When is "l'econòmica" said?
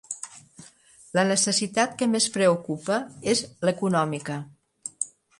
3.69-4.39